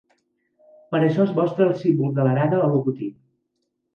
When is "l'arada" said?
2.27-2.61